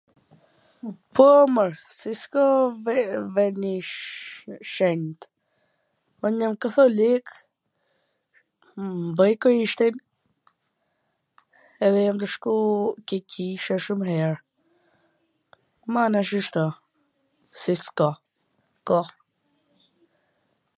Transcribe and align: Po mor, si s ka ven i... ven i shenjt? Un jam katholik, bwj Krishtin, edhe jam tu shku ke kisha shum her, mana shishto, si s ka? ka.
Po 1.15 1.25
mor, 1.55 1.73
si 1.97 2.11
s 2.19 2.21
ka 2.35 2.45
ven 2.85 2.95
i... 2.99 3.19
ven 3.35 3.57
i 3.71 3.73
shenjt? 4.73 5.21
Un 6.29 6.35
jam 6.43 6.55
katholik, 6.65 7.27
bwj 9.19 9.33
Krishtin, 9.45 9.95
edhe 11.89 11.99
jam 12.05 12.17
tu 12.23 12.27
shku 12.37 12.53
ke 13.11 13.17
kisha 13.33 13.75
shum 13.89 14.01
her, 14.11 14.33
mana 15.99 16.19
shishto, 16.31 16.65
si 17.65 17.73
s 17.83 17.85
ka? 18.01 18.09
ka. 18.91 18.99